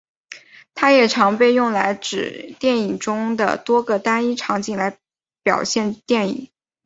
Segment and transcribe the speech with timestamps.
[0.73, 4.97] 它也常被用来指电影中的多个单一场景来
[5.43, 6.49] 表现电影。